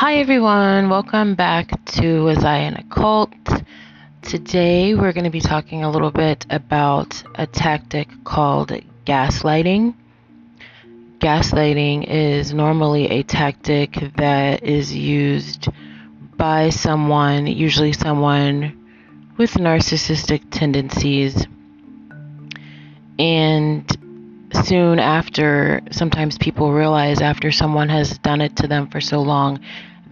[0.00, 0.90] Hi, everyone.
[0.90, 3.32] Welcome back to Was I in a Cult?
[4.22, 8.70] Today, we're going to be talking a little bit about a tactic called
[9.04, 9.96] gaslighting.
[11.18, 15.66] Gaslighting is normally a tactic that is used
[16.36, 21.44] by someone, usually someone with narcissistic tendencies.
[23.18, 23.84] And
[24.52, 29.58] soon after, sometimes people realize after someone has done it to them for so long,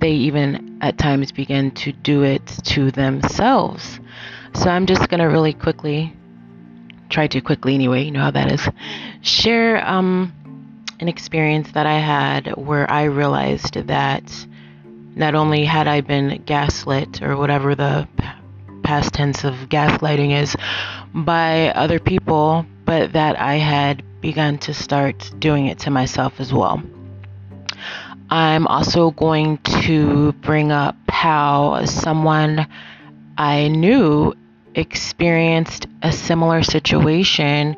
[0.00, 4.00] they even at times begin to do it to themselves.
[4.54, 6.14] So I'm just going to really quickly,
[7.08, 8.68] try to quickly anyway, you know how that is,
[9.22, 10.32] share um,
[11.00, 14.46] an experience that I had where I realized that
[15.14, 18.08] not only had I been gaslit or whatever the
[18.82, 20.54] past tense of gaslighting is
[21.14, 26.52] by other people, but that I had begun to start doing it to myself as
[26.52, 26.82] well.
[28.28, 32.66] I'm also going to bring up how someone
[33.38, 34.34] I knew
[34.74, 37.76] experienced a similar situation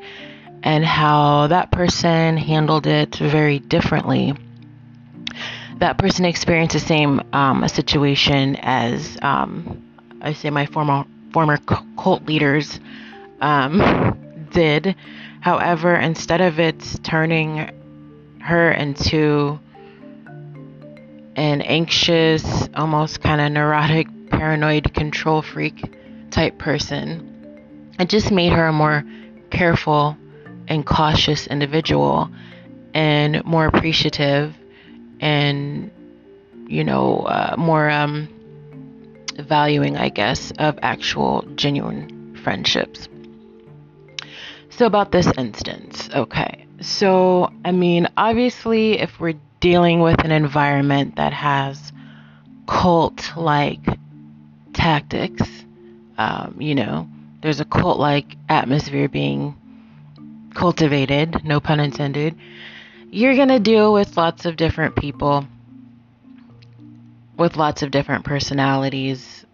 [0.63, 4.35] and how that person handled it very differently.
[5.79, 9.85] That person experienced the same um, situation as um,
[10.21, 11.59] I say my former former
[11.97, 12.81] cult leaders
[13.41, 14.19] um,
[14.51, 14.97] did.
[15.41, 17.71] However, instead of it turning
[18.41, 19.61] her into
[21.39, 25.81] an anxious, almost kind of neurotic, paranoid control freak
[26.31, 29.05] type person, it just made her a more
[29.51, 30.17] careful
[30.67, 32.29] and cautious individual
[32.93, 34.57] and more appreciative
[35.21, 35.93] and,
[36.67, 38.29] you know, uh, more um,
[39.39, 43.09] valuing, I guess, of actual genuine friendships.
[44.71, 46.67] So, about this instance, okay.
[46.81, 51.93] So, I mean, obviously, if we're dealing with an environment that has
[52.67, 53.81] cult like
[54.73, 55.43] tactics,
[56.19, 57.09] um, you know,
[57.43, 59.57] there's a cult like atmosphere being
[60.55, 62.35] cultivated, no pun intended,
[63.11, 65.47] you're going to deal with lots of different people
[67.39, 69.47] with lots of different personalities,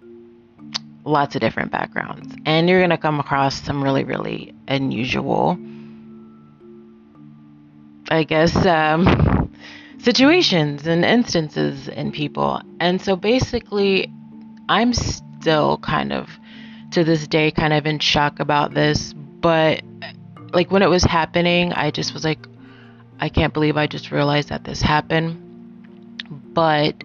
[1.05, 2.35] lots of different backgrounds.
[2.47, 5.59] And you're going to come across some really, really unusual,
[8.09, 9.44] I guess, um,
[10.05, 12.61] situations and instances in people.
[12.79, 14.13] And so basically,
[14.69, 16.29] I'm still kind of,
[16.93, 19.15] to this day, kind of in shock about this.
[19.15, 19.83] But
[20.53, 22.47] like when it was happening, I just was like,
[23.19, 25.41] I can't believe I just realized that this happened.
[26.53, 27.03] But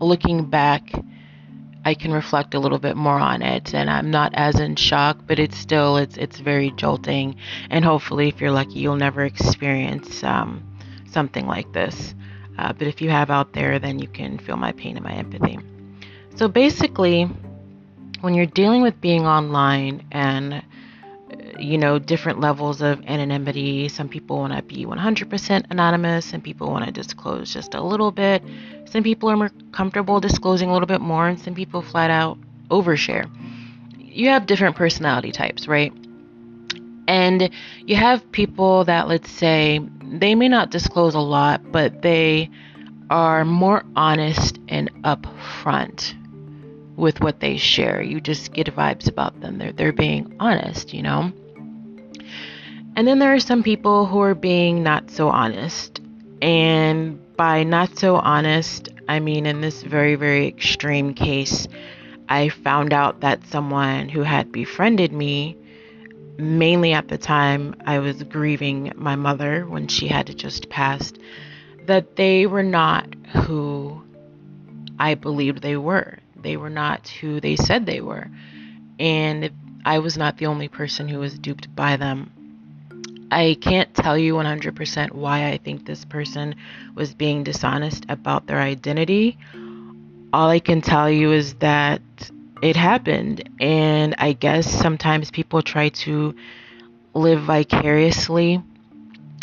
[0.00, 0.92] looking back,
[1.84, 5.18] I can reflect a little bit more on it, and I'm not as in shock,
[5.26, 7.36] but it's still it's it's very jolting.
[7.70, 10.62] And hopefully, if you're lucky, you'll never experience um,
[11.10, 12.14] something like this.
[12.58, 15.12] Uh, but if you have out there, then you can feel my pain and my
[15.12, 15.58] empathy.
[16.36, 17.28] So basically,
[18.20, 20.62] when you're dealing with being online and
[21.58, 23.88] you know, different levels of anonymity.
[23.88, 28.10] Some people want to be 100% anonymous, some people want to disclose just a little
[28.10, 28.42] bit.
[28.84, 32.38] Some people are more comfortable disclosing a little bit more, and some people flat out
[32.70, 33.28] overshare.
[33.98, 35.92] You have different personality types, right?
[37.06, 37.50] And
[37.86, 39.80] you have people that, let's say,
[40.10, 42.50] they may not disclose a lot, but they
[43.10, 46.14] are more honest and upfront
[46.96, 48.02] with what they share.
[48.02, 49.58] You just get vibes about them.
[49.58, 51.32] They're they're being honest, you know.
[52.96, 56.00] And then there are some people who are being not so honest.
[56.42, 61.68] And by not so honest, I mean in this very very extreme case,
[62.28, 65.56] I found out that someone who had befriended me
[66.38, 71.18] mainly at the time I was grieving my mother when she had just passed
[71.86, 73.12] that they were not
[73.44, 74.02] who
[74.98, 78.28] I believed they were they were not who they said they were.
[78.98, 79.50] And
[79.84, 82.32] I was not the only person who was duped by them.
[83.30, 86.54] I can't tell you 100% why I think this person
[86.94, 89.36] was being dishonest about their identity.
[90.32, 92.00] All I can tell you is that
[92.62, 93.48] it happened.
[93.60, 96.34] And I guess sometimes people try to
[97.14, 98.62] live vicariously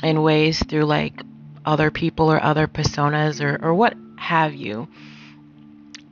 [0.04, 1.22] in ways through like
[1.66, 4.88] other people or other personas or, or what have you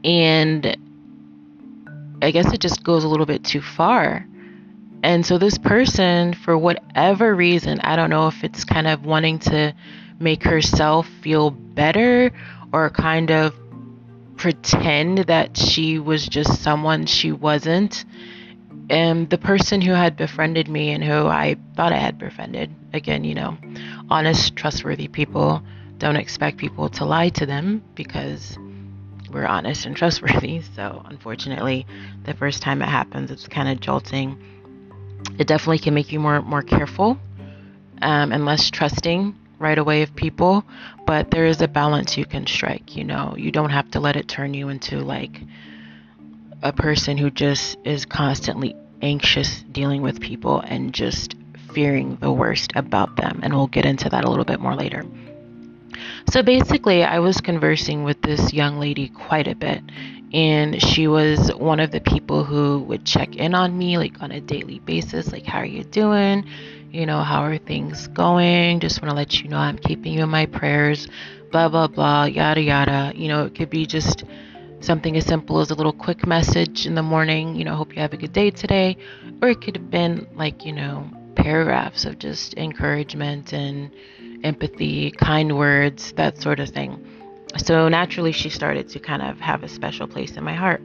[0.04, 0.78] and
[2.22, 4.26] I guess it just goes a little bit too far.
[5.04, 9.40] And so this person, for whatever reason, I don't know if it's kind of wanting
[9.40, 9.74] to
[10.20, 12.32] make herself feel better
[12.72, 13.54] or kind of
[14.38, 18.06] pretend that she was just someone she wasn't.
[18.90, 23.24] And the person who had befriended me and who I thought I had befriended, again,
[23.24, 23.58] you know,
[24.10, 25.64] honest, trustworthy people
[25.98, 28.58] don't expect people to lie to them because
[29.32, 30.62] we're honest and trustworthy.
[30.76, 31.86] So, unfortunately,
[32.26, 34.38] the first time it happens, it's kind of jolting.
[35.38, 37.18] It definitely can make you more more careful
[38.02, 40.64] um, and less trusting right away of people.
[41.06, 42.96] But there is a balance you can strike.
[42.96, 45.42] You know, you don't have to let it turn you into like
[46.62, 51.36] a person who just is constantly anxious dealing with people and just
[51.74, 53.42] fearing the worst about them.
[53.44, 55.04] And we'll get into that a little bit more later.
[56.32, 59.82] So basically, I was conversing with this young lady quite a bit,
[60.34, 64.32] and she was one of the people who would check in on me like on
[64.32, 66.46] a daily basis like, How are you doing?
[66.94, 68.80] You know, how are things going?
[68.80, 71.08] Just want to let you know I'm keeping you in my prayers,
[71.52, 73.12] blah, blah, blah, yada, yada.
[73.16, 74.24] You know, it could be just
[74.80, 78.02] something as simple as a little quick message in the morning, you know, hope you
[78.04, 78.96] have a good day today.
[79.42, 83.90] Or it could have been like, you know, paragraphs of just encouragement and
[84.44, 87.04] empathy, kind words, that sort of thing.
[87.58, 90.84] So naturally, she started to kind of have a special place in my heart.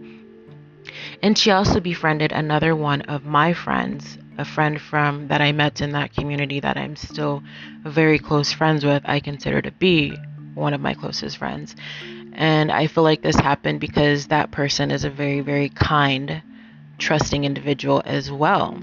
[1.23, 5.81] And she also befriended another one of my friends, a friend from that I met
[5.81, 7.43] in that community that I'm still
[7.85, 9.03] very close friends with.
[9.05, 10.17] I consider to be
[10.55, 11.75] one of my closest friends.
[12.33, 16.43] And I feel like this happened because that person is a very, very kind,
[16.99, 18.81] trusting individual as well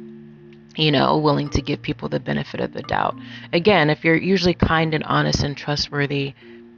[0.78, 3.16] you know, willing to give people the benefit of the doubt.
[3.54, 6.34] Again, if you're usually kind and honest and trustworthy,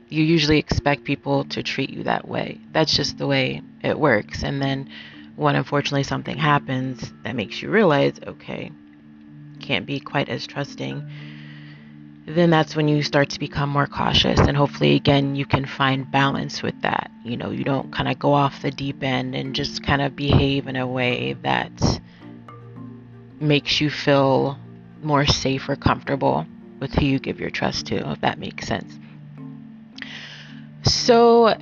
[0.09, 2.59] you usually expect people to treat you that way.
[2.71, 4.43] That's just the way it works.
[4.43, 4.89] And then
[5.37, 8.71] when unfortunately something happens that makes you realize, okay,
[9.59, 11.07] can't be quite as trusting,
[12.25, 14.39] then that's when you start to become more cautious.
[14.39, 17.11] And hopefully, again, you can find balance with that.
[17.23, 20.15] You know, you don't kind of go off the deep end and just kind of
[20.15, 22.01] behave in a way that
[23.39, 24.57] makes you feel
[25.03, 26.47] more safe or comfortable
[26.79, 28.97] with who you give your trust to, if that makes sense.
[30.83, 31.55] So,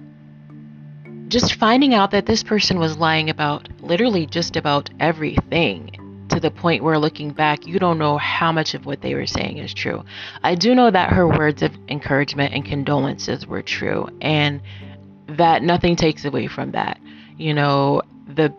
[1.27, 6.51] just finding out that this person was lying about literally just about everything to the
[6.51, 9.73] point where looking back, you don't know how much of what they were saying is
[9.73, 10.03] true.
[10.43, 14.61] I do know that her words of encouragement and condolences were true, and
[15.27, 16.99] that nothing takes away from that.
[17.37, 18.53] You know, the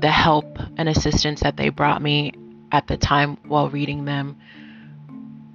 [0.00, 2.32] the help and assistance that they brought me
[2.70, 4.36] at the time while reading them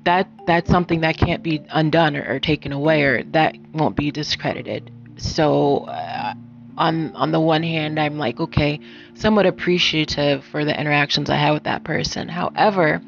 [0.03, 4.11] that that's something that can't be undone or, or taken away or that won't be
[4.11, 6.33] discredited so uh,
[6.77, 8.79] on on the one hand i'm like okay
[9.13, 13.01] somewhat appreciative for the interactions i had with that person however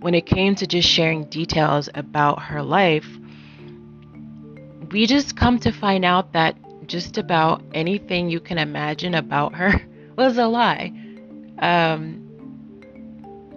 [0.00, 3.06] when it came to just sharing details about her life
[4.90, 9.80] we just come to find out that just about anything you can imagine about her
[10.16, 10.92] was a lie
[11.58, 12.22] um,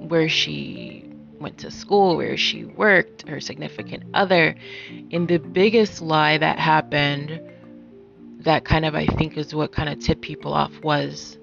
[0.08, 1.06] where she
[1.40, 4.56] went to school, where she worked, her significant other.
[5.12, 7.42] And the biggest lie that happened,
[8.40, 11.38] that kind of I think is what kind of tipped people off, was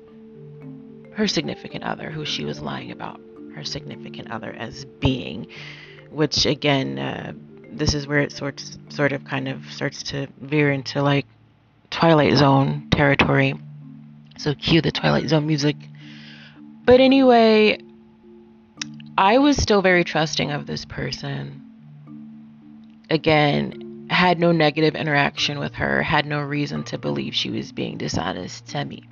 [1.15, 3.21] her significant other, who she was lying about
[3.55, 5.47] her significant other as being,
[6.11, 7.33] which again, uh,
[7.71, 11.27] this is where it sorts, sort of kind of starts to veer into like
[11.91, 13.55] Twilight Zone territory.
[14.39, 15.77] So cue the Twilight Zone music.
[16.85, 17.79] But anyway,
[19.17, 21.63] I was still very trusting of this person.
[23.09, 27.99] Again, had no negative interaction with her, had no reason to believe she was being
[27.99, 29.05] dishonest to me.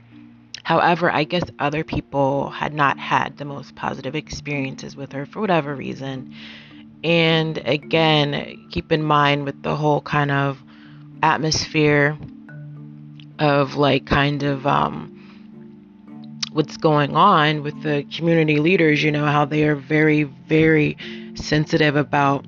[0.62, 5.40] However, I guess other people had not had the most positive experiences with her for
[5.40, 6.34] whatever reason.
[7.02, 10.62] And again, keep in mind with the whole kind of
[11.22, 12.16] atmosphere
[13.38, 15.10] of like kind of um,
[16.52, 20.96] what's going on with the community leaders, you know, how they are very, very
[21.34, 22.46] sensitive about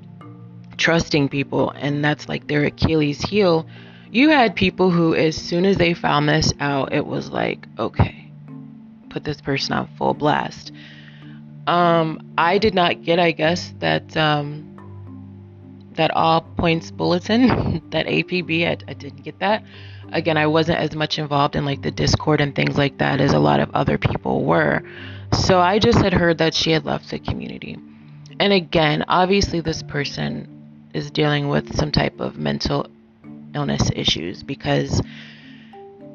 [0.77, 3.67] trusting people, and that's like their Achilles heel.
[4.11, 8.31] You had people who, as soon as they found this out, it was like, okay,
[9.09, 10.71] put this person on full blast.
[11.67, 14.63] Um, I did not get, I guess, that um,
[15.93, 17.47] that all points bulletin,
[17.89, 18.65] that APB.
[18.65, 19.63] I, I didn't get that
[20.11, 23.33] again, I wasn't as much involved in like the Discord and things like that as
[23.33, 24.83] a lot of other people were.
[25.33, 27.77] So I just had heard that she had left the community.
[28.39, 30.56] And again, obviously, this person
[30.97, 32.87] is dealing with some type of mental
[33.55, 35.01] illness issues because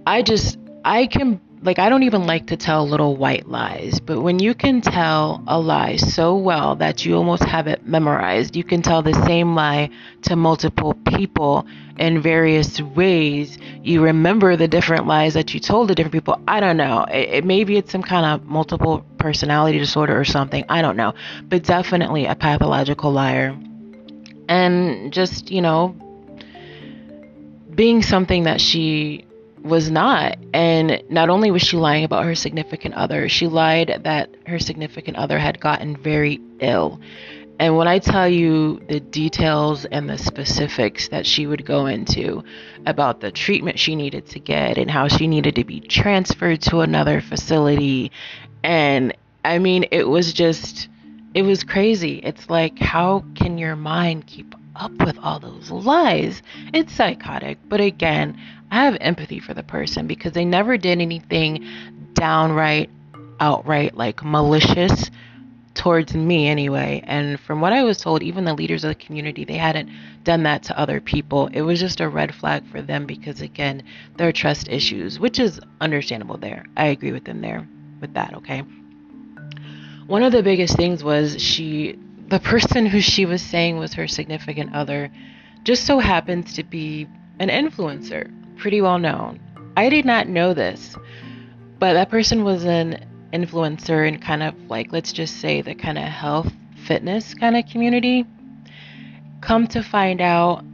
[0.07, 4.21] I just, I can like I don't even like to tell little white lies, but
[4.21, 8.65] when you can tell a lie so well that you almost have it memorized, you
[8.65, 9.91] can tell the same lie
[10.23, 11.67] to multiple people
[11.99, 13.59] in various ways.
[13.83, 16.41] You remember the different lies that you told to different people.
[16.49, 17.05] I don't know.
[17.05, 20.65] It, it maybe it's some kind of multiple personality disorder or something.
[20.69, 23.57] I don't know, but definitely a pathological liar.
[24.49, 25.97] And just, you know,
[27.75, 29.25] being something that she
[29.63, 30.37] was not.
[30.53, 35.17] And not only was she lying about her significant other, she lied that her significant
[35.17, 37.01] other had gotten very ill.
[37.59, 42.43] And when I tell you the details and the specifics that she would go into
[42.87, 46.81] about the treatment she needed to get and how she needed to be transferred to
[46.81, 48.11] another facility,
[48.65, 50.89] and I mean, it was just,
[51.35, 52.21] it was crazy.
[52.23, 56.43] It's like, how can your mind keep up with all those lies?
[56.73, 57.59] It's psychotic.
[57.69, 58.39] But again,
[58.71, 61.67] I have empathy for the person because they never did anything
[62.15, 62.91] downright,
[63.41, 65.11] outright, like malicious
[65.75, 67.03] towards me anyway.
[67.07, 69.91] And from what I was told, even the leaders of the community, they hadn't
[70.25, 71.49] done that to other people.
[71.53, 73.83] It was just a red flag for them because, again,
[74.17, 76.67] there are trust issues, which is understandable there.
[76.77, 77.67] I agree with them there
[78.01, 78.65] with that, okay?
[80.07, 84.09] One of the biggest things was she, the person who she was saying was her
[84.09, 85.11] significant other,
[85.65, 87.07] just so happens to be
[87.39, 89.39] an influencer, pretty well known.
[89.77, 90.97] I did not know this,
[91.79, 95.99] but that person was an influencer in kind of like, let's just say, the kind
[95.99, 96.53] of health,
[96.87, 98.27] fitness kind of community.
[99.41, 100.65] Come to find out,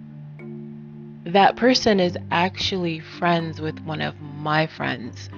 [1.25, 5.29] that person is actually friends with one of my friends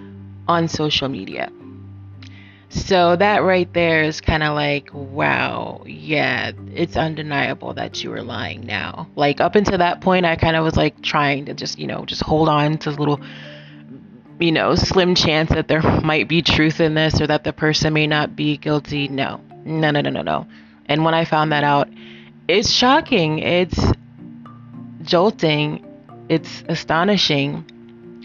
[0.47, 1.51] on social media.
[2.71, 8.23] So that right there is kind of like, wow, yeah, it's undeniable that you were
[8.23, 9.09] lying now.
[9.17, 12.05] Like up until that point, I kind of was like trying to just, you know,
[12.05, 13.21] just hold on to little
[14.41, 17.93] you know, slim chance that there might be truth in this or that the person
[17.93, 19.07] may not be guilty.
[19.07, 20.47] No, no, no, no, no, no.
[20.87, 21.89] And when I found that out,
[22.49, 23.41] it's shocking.
[23.41, 23.79] It's
[25.03, 25.85] jolting.
[26.29, 27.65] It's astonishing.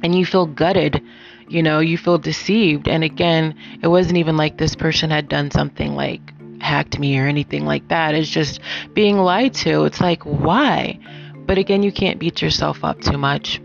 [0.04, 1.04] And you feel gutted.
[1.48, 2.88] You know, you feel deceived.
[2.88, 6.22] And again, it wasn't even like this person had done something like
[6.62, 8.16] hacked me or anything like that.
[8.16, 8.60] It's just
[8.94, 9.86] being lied to.
[9.86, 11.00] It's like, why?
[11.46, 13.62] But again, you can't beat yourself up too much.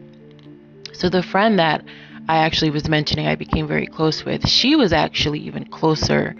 [0.92, 1.82] So the friend that
[2.28, 6.36] I actually was mentioning I became very close with, she was actually even closer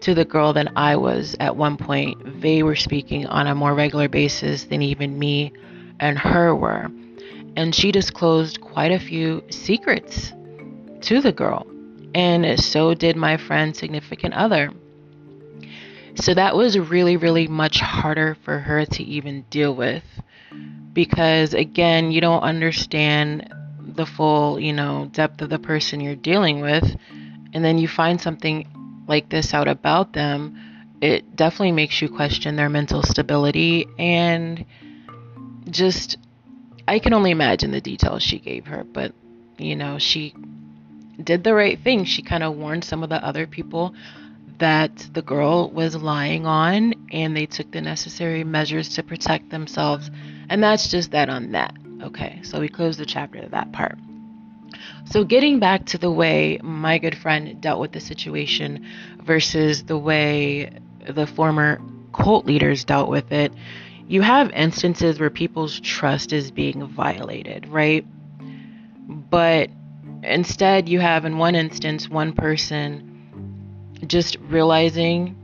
[0.00, 2.40] to the girl than I was at one point.
[2.40, 5.52] They were speaking on a more regular basis than even me
[6.00, 6.88] and her were.
[7.56, 10.32] And she disclosed quite a few secrets
[11.02, 11.66] to the girl.
[12.14, 14.70] And so did my friend's significant other.
[16.14, 20.04] So that was really, really much harder for her to even deal with.
[20.92, 26.60] Because again, you don't understand the full, you know, depth of the person you're dealing
[26.60, 26.96] with,
[27.52, 28.66] and then you find something
[29.06, 30.58] like this out about them,
[31.00, 34.64] it definitely makes you question their mental stability and
[35.70, 36.18] just
[36.86, 39.12] I can only imagine the details she gave her, but
[39.58, 40.34] you know, she
[41.22, 42.04] did the right thing.
[42.04, 43.94] She kind of warned some of the other people
[44.58, 50.10] that the girl was lying on and they took the necessary measures to protect themselves.
[50.48, 51.74] And that's just that on that.
[52.02, 53.98] Okay, so we close the chapter to that part.
[55.06, 58.86] So, getting back to the way my good friend dealt with the situation
[59.22, 60.70] versus the way
[61.08, 61.80] the former
[62.12, 63.52] cult leaders dealt with it,
[64.06, 68.06] you have instances where people's trust is being violated, right?
[69.08, 69.70] But
[70.22, 73.04] instead, you have in one instance one person
[74.06, 75.34] just realizing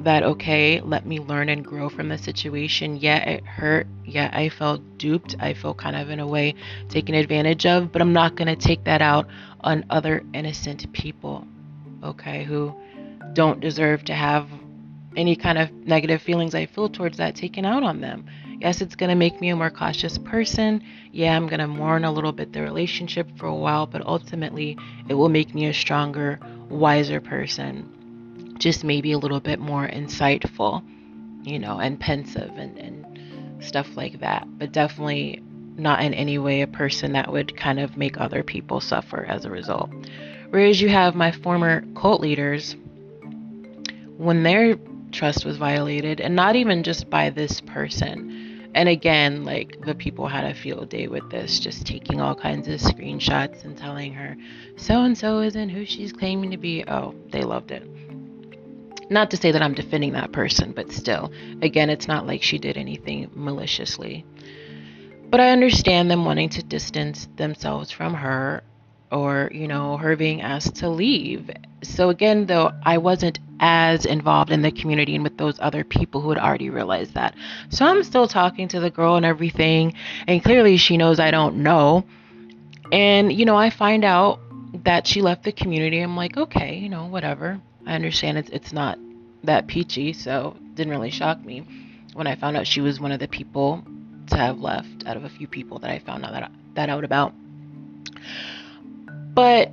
[0.00, 2.96] that okay, let me learn and grow from the situation.
[2.96, 3.86] Yeah, it hurt.
[4.04, 5.36] Yeah, I felt duped.
[5.38, 6.54] I felt kind of in a way
[6.88, 9.28] taken advantage of, but I'm not going to take that out
[9.60, 11.46] on other innocent people,
[12.02, 12.74] okay, who
[13.32, 14.48] don't deserve to have
[15.16, 18.26] any kind of negative feelings I feel towards that taken out on them.
[18.62, 20.84] Yes, it's going to make me a more cautious person.
[21.10, 24.78] Yeah, I'm going to mourn a little bit the relationship for a while, but ultimately
[25.08, 26.38] it will make me a stronger,
[26.70, 27.92] wiser person
[28.58, 30.84] just maybe a little bit more insightful,
[31.42, 34.46] you know, and pensive and, and stuff like that.
[34.56, 35.42] But definitely
[35.76, 39.44] not in any way a person that would kind of make other people suffer as
[39.44, 39.90] a result.
[40.50, 42.76] Whereas you have my former cult leaders,
[44.18, 44.76] when their
[45.10, 48.41] trust was violated, and not even just by this person.
[48.74, 52.68] And again, like the people had a field day with this, just taking all kinds
[52.68, 54.36] of screenshots and telling her,
[54.76, 56.84] so and so isn't who she's claiming to be.
[56.88, 57.86] Oh, they loved it.
[59.10, 62.58] Not to say that I'm defending that person, but still, again, it's not like she
[62.58, 64.24] did anything maliciously.
[65.28, 68.62] But I understand them wanting to distance themselves from her
[69.10, 71.50] or, you know, her being asked to leave.
[71.82, 76.20] So again, though, I wasn't as involved in the community and with those other people
[76.20, 77.36] who had already realized that.
[77.70, 79.94] So I'm still talking to the girl and everything,
[80.26, 82.04] and clearly she knows I don't know.
[82.90, 84.40] And, you know, I find out
[84.84, 86.00] that she left the community.
[86.00, 87.60] I'm like, okay, you know, whatever.
[87.86, 88.98] I understand it's it's not
[89.44, 91.64] that peachy, so didn't really shock me
[92.14, 93.84] when I found out she was one of the people
[94.28, 97.04] to have left out of a few people that I found out that, that out
[97.04, 97.32] about.
[99.34, 99.70] But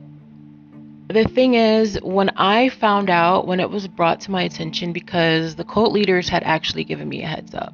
[1.09, 5.55] the thing is, when I found out, when it was brought to my attention, because
[5.55, 7.73] the cult leaders had actually given me a heads up.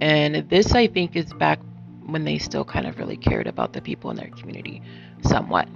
[0.00, 1.58] And this, I think, is back
[2.06, 4.82] when they still kind of really cared about the people in their community
[5.22, 5.68] somewhat.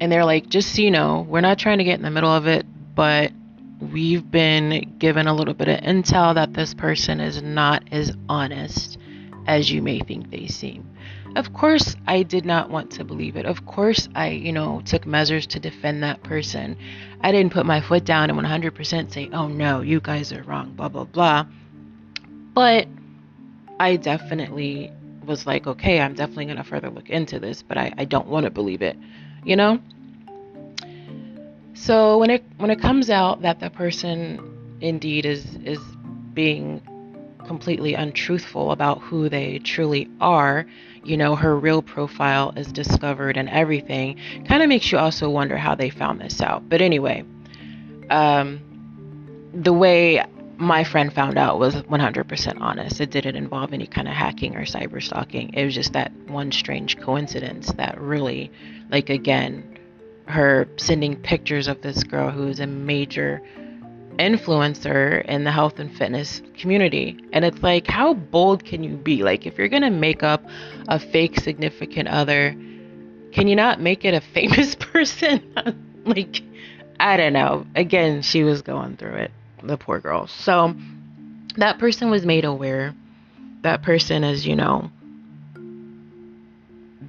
[0.00, 2.30] And they're like, just so you know, we're not trying to get in the middle
[2.30, 3.32] of it, but
[3.80, 8.98] we've been given a little bit of intel that this person is not as honest
[9.46, 10.89] as you may think they seem.
[11.36, 13.46] Of course, I did not want to believe it.
[13.46, 16.76] Of course, I, you know, took measures to defend that person.
[17.20, 20.72] I didn't put my foot down and 100% say, oh no, you guys are wrong,
[20.72, 21.46] blah, blah, blah.
[22.52, 22.88] But
[23.78, 24.90] I definitely
[25.24, 28.26] was like, okay, I'm definitely going to further look into this, but I, I don't
[28.26, 28.98] want to believe it,
[29.44, 29.80] you know?
[31.74, 35.78] So when it when it comes out that the person indeed is is
[36.34, 36.82] being
[37.50, 40.64] completely untruthful about who they truly are,
[41.02, 44.16] you know, her real profile is discovered and everything,
[44.46, 46.68] kind of makes you also wonder how they found this out.
[46.68, 47.24] But anyway,
[48.08, 48.60] um,
[49.52, 50.24] the way
[50.58, 53.00] my friend found out was 100% honest.
[53.00, 55.52] It didn't involve any kind of hacking or cyber stalking.
[55.52, 58.52] It was just that one strange coincidence that really,
[58.92, 59.76] like, again,
[60.26, 63.42] her sending pictures of this girl who is a major
[64.20, 67.16] influencer in the health and fitness community.
[67.32, 69.22] And it's like, how bold can you be?
[69.22, 70.44] Like, if you're going to make up
[70.88, 72.54] a fake significant other,
[73.32, 75.42] can you not make it a famous person?
[76.04, 76.42] like,
[77.00, 77.66] I don't know.
[77.74, 79.30] Again, she was going through it,
[79.62, 80.26] the poor girl.
[80.26, 80.74] So,
[81.56, 82.94] that person was made aware.
[83.62, 84.90] That person is, you know,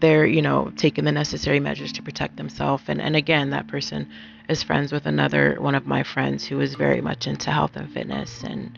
[0.01, 2.83] they're, you know, taking the necessary measures to protect themselves.
[2.87, 4.09] And, and again, that person
[4.49, 7.91] is friends with another one of my friends who is very much into health and
[7.93, 8.77] fitness and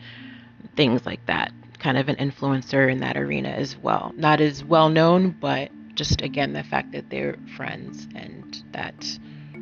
[0.76, 1.52] things like that.
[1.78, 4.12] Kind of an influencer in that arena as well.
[4.16, 9.18] Not as well known, but just again the fact that they're friends and that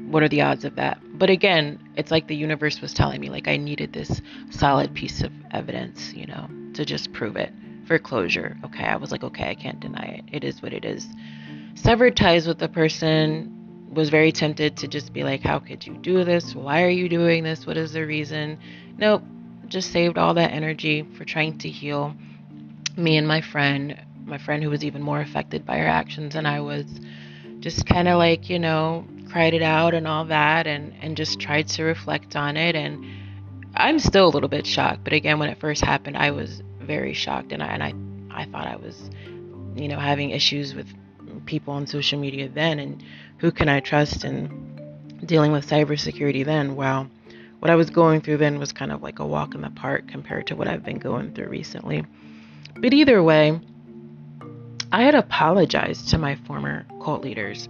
[0.06, 0.98] what are the odds of that?
[1.18, 4.20] But again, it's like the universe was telling me like I needed this
[4.50, 7.52] solid piece of evidence, you know, to just prove it
[7.86, 8.56] for closure.
[8.64, 10.24] Okay, I was like, okay, I can't deny it.
[10.32, 11.06] It is what it is.
[11.74, 15.94] Severed ties with the person was very tempted to just be like, How could you
[15.94, 16.54] do this?
[16.54, 17.66] Why are you doing this?
[17.66, 18.58] What is the reason?
[18.96, 19.22] Nope.
[19.66, 22.14] Just saved all that energy for trying to heal
[22.96, 26.46] me and my friend, my friend who was even more affected by her actions than
[26.46, 26.84] I was.
[27.60, 31.40] Just kind of like, you know, cried it out and all that and, and just
[31.40, 32.74] tried to reflect on it.
[32.74, 33.04] And
[33.74, 35.04] I'm still a little bit shocked.
[35.04, 38.44] But again, when it first happened, I was very shocked and I, and I, I
[38.46, 39.10] thought I was,
[39.74, 40.88] you know, having issues with
[41.40, 43.02] people on social media then and
[43.38, 44.80] who can I trust and
[45.24, 46.76] dealing with cybersecurity then?
[46.76, 47.08] Well,
[47.58, 50.08] what I was going through then was kind of like a walk in the park
[50.08, 52.04] compared to what I've been going through recently.
[52.76, 53.60] But either way,
[54.90, 57.68] I had apologized to my former cult leaders.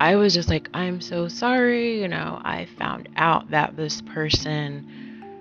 [0.00, 2.00] I was just like, I'm so sorry.
[2.00, 4.88] You know, I found out that this person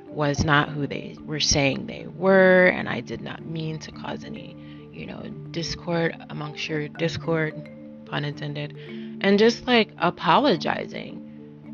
[0.08, 4.24] was not who they were saying they were, and I did not mean to cause
[4.24, 4.56] any
[4.94, 7.54] you know, discord amongst your discord,
[8.06, 8.78] pun intended,
[9.22, 11.20] and just like apologizing.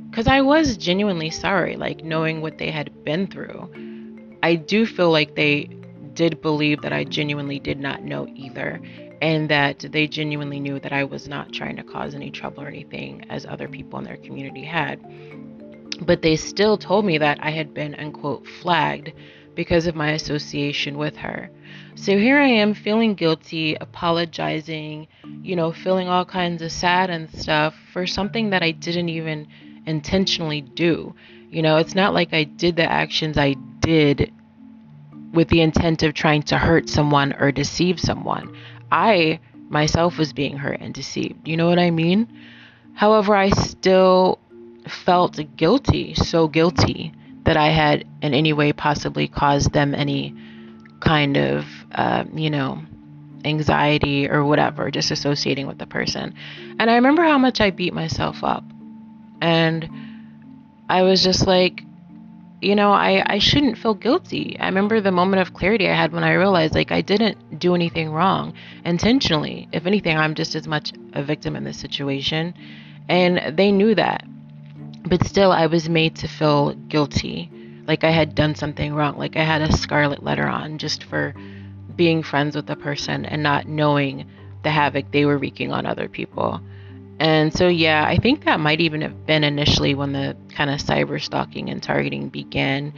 [0.09, 3.69] Because I was genuinely sorry, like knowing what they had been through.
[4.41, 5.69] I do feel like they
[6.13, 8.81] did believe that I genuinely did not know either,
[9.21, 12.67] and that they genuinely knew that I was not trying to cause any trouble or
[12.67, 14.99] anything as other people in their community had.
[16.01, 19.11] But they still told me that I had been, unquote, flagged
[19.59, 21.49] because of my association with her.
[21.95, 25.09] So here I am feeling guilty, apologizing,
[25.43, 29.49] you know, feeling all kinds of sad and stuff for something that I didn't even
[29.85, 31.13] intentionally do.
[31.49, 34.31] You know, it's not like I did the actions I did
[35.33, 38.55] with the intent of trying to hurt someone or deceive someone.
[38.89, 41.45] I myself was being hurt and deceived.
[41.45, 42.29] You know what I mean?
[42.93, 44.39] However, I still
[44.87, 47.11] felt guilty, so guilty
[47.43, 50.35] that I had in any way possibly caused them any
[50.99, 52.81] kind of, uh, you know,
[53.45, 56.33] anxiety or whatever, just associating with the person.
[56.79, 58.63] And I remember how much I beat myself up.
[59.41, 59.89] And
[60.89, 61.83] I was just like,
[62.61, 64.57] you know, I, I shouldn't feel guilty.
[64.59, 67.73] I remember the moment of clarity I had when I realized, like, I didn't do
[67.73, 69.69] anything wrong intentionally.
[69.71, 72.53] If anything, I'm just as much a victim in this situation.
[73.07, 74.25] And they knew that.
[75.05, 77.51] But still, I was made to feel guilty
[77.89, 81.33] like I had done something wrong, like I had a scarlet letter on just for
[81.95, 84.29] being friends with the person and not knowing
[84.63, 86.61] the havoc they were wreaking on other people.
[87.19, 90.79] And so, yeah, I think that might even have been initially when the kind of
[90.79, 92.93] cyber stalking and targeting began.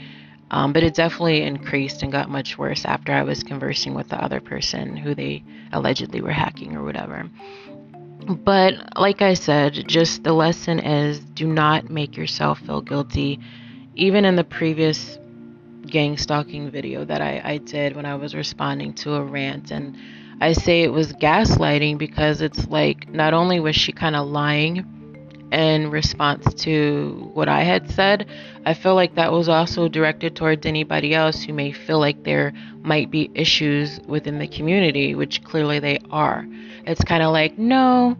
[0.51, 4.21] Um, but it definitely increased and got much worse after I was conversing with the
[4.21, 7.29] other person who they allegedly were hacking or whatever.
[8.27, 13.39] But like I said, just the lesson is do not make yourself feel guilty.
[13.95, 15.17] Even in the previous
[15.87, 19.97] gang stalking video that I, I did when I was responding to a rant, and
[20.39, 24.85] I say it was gaslighting because it's like not only was she kind of lying
[25.51, 28.27] in response to what I had said,
[28.65, 32.53] I feel like that was also directed towards anybody else who may feel like there
[32.81, 36.47] might be issues within the community, which clearly they are.
[36.85, 38.17] It's kind of like, no,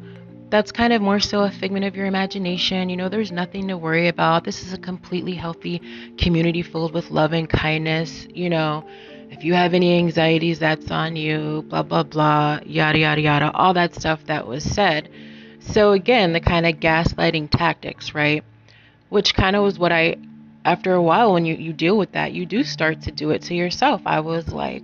[0.49, 2.89] that's kind of more so a figment of your imagination.
[2.89, 4.43] You know, there's nothing to worry about.
[4.43, 5.81] This is a completely healthy
[6.17, 8.27] community filled with love and kindness.
[8.33, 8.85] You know,
[9.29, 13.73] if you have any anxieties, that's on you, blah, blah, blah, yada, yada, yada, all
[13.73, 15.09] that stuff that was said.
[15.63, 18.43] So, again, the kind of gaslighting tactics, right?
[19.09, 20.17] Which kind of was what I,
[20.65, 23.43] after a while, when you, you deal with that, you do start to do it
[23.43, 24.01] to yourself.
[24.05, 24.83] I was like,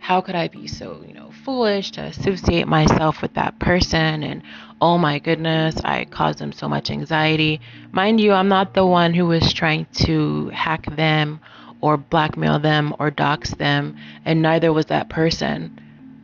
[0.00, 4.24] how could I be so, you know, foolish to associate myself with that person?
[4.24, 4.42] And
[4.80, 7.60] oh my goodness, I caused them so much anxiety.
[7.92, 11.40] Mind you, I'm not the one who was trying to hack them
[11.80, 15.78] or blackmail them or dox them, and neither was that person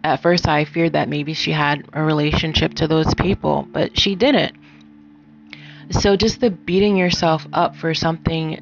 [0.04, 4.14] at first I feared that maybe she had a relationship to those people, but she
[4.14, 4.56] didn't.
[5.90, 8.60] So just the beating yourself up for something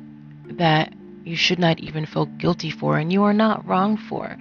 [0.51, 0.93] that
[1.25, 4.39] you should not even feel guilty for and you are not wrong for.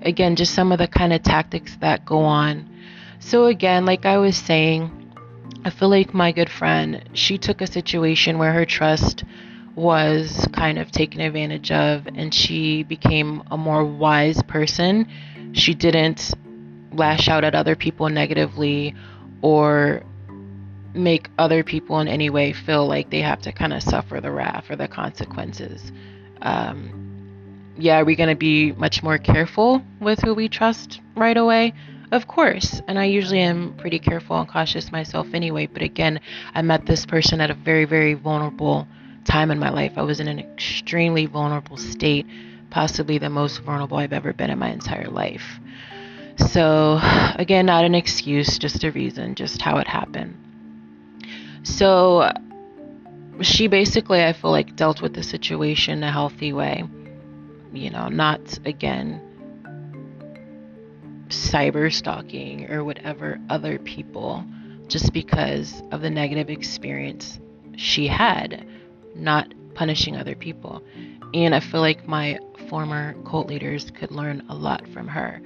[0.00, 2.68] Again, just some of the kind of tactics that go on.
[3.20, 4.90] So again, like I was saying,
[5.64, 9.24] I feel like my good friend, she took a situation where her trust
[9.74, 15.06] was kind of taken advantage of and she became a more wise person
[15.52, 16.34] she didn't
[16.92, 18.94] lash out at other people negatively
[19.40, 20.02] or
[20.94, 24.30] make other people in any way feel like they have to kind of suffer the
[24.30, 25.90] wrath or the consequences.
[26.42, 31.36] Um, yeah, are we going to be much more careful with who we trust right
[31.36, 31.72] away?
[32.10, 32.82] Of course.
[32.86, 35.66] And I usually am pretty careful and cautious myself anyway.
[35.66, 36.20] But again,
[36.54, 38.86] I met this person at a very, very vulnerable
[39.24, 39.92] time in my life.
[39.96, 42.26] I was in an extremely vulnerable state
[42.72, 45.60] possibly the most vulnerable I've ever been in my entire life.
[46.48, 46.98] So,
[47.36, 50.34] again, not an excuse, just a reason, just how it happened.
[51.62, 52.32] So,
[53.42, 56.84] she basically, I feel like, dealt with the situation a healthy way.
[57.74, 59.20] You know, not again
[61.28, 64.44] cyber stalking or whatever other people
[64.88, 67.38] just because of the negative experience
[67.76, 68.66] she had,
[69.14, 70.82] not punishing other people.
[71.34, 75.40] And I feel like my former cult leaders could learn a lot from her.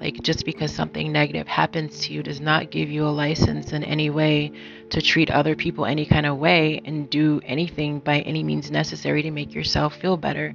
[0.00, 3.84] Like, just because something negative happens to you does not give you a license in
[3.84, 4.52] any way
[4.88, 9.22] to treat other people any kind of way and do anything by any means necessary
[9.22, 10.54] to make yourself feel better.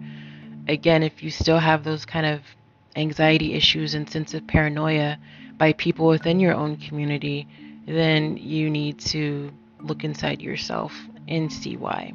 [0.67, 2.41] Again, if you still have those kind of
[2.95, 5.19] anxiety issues and sense of paranoia
[5.57, 7.47] by people within your own community,
[7.87, 10.91] then you need to look inside yourself
[11.27, 12.13] and see why.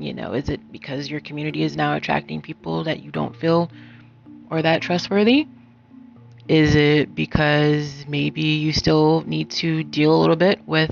[0.00, 3.70] You know, is it because your community is now attracting people that you don't feel
[4.50, 5.46] or that trustworthy?
[6.48, 10.90] Is it because maybe you still need to deal a little bit with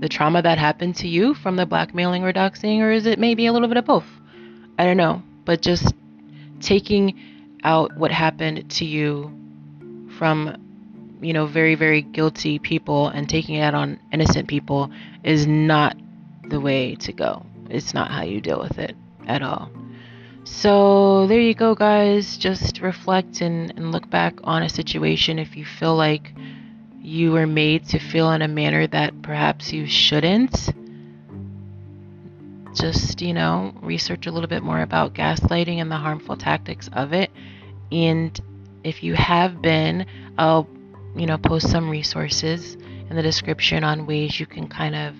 [0.00, 3.46] the trauma that happened to you from the blackmailing or doxing, or is it maybe
[3.46, 4.06] a little bit of both?
[4.78, 5.22] I don't know.
[5.46, 5.94] But just
[6.60, 9.32] taking out what happened to you
[10.18, 10.58] from,
[11.22, 14.90] you know, very, very guilty people and taking it out on innocent people
[15.24, 15.96] is not
[16.48, 18.94] the way to go it's not how you deal with it
[19.26, 19.70] at all.
[20.44, 22.36] So there you go, guys.
[22.36, 26.32] Just reflect and, and look back on a situation if you feel like
[27.00, 30.70] you were made to feel in a manner that perhaps you shouldn't.
[32.74, 37.12] Just, you know, research a little bit more about gaslighting and the harmful tactics of
[37.12, 37.30] it.
[37.90, 38.38] And
[38.84, 40.06] if you have been,
[40.38, 40.68] I'll,
[41.16, 42.74] you know, post some resources
[43.08, 45.14] in the description on ways you can kind of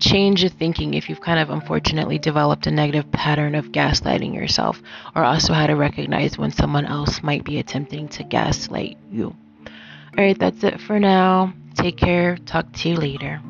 [0.00, 4.80] change your thinking if you've kind of unfortunately developed a negative pattern of gaslighting yourself,
[5.14, 9.34] or also how to recognize when someone else might be attempting to gaslight you.
[10.16, 11.52] Alright, that's it for now.
[11.74, 12.36] Take care.
[12.38, 13.40] Talk to you later.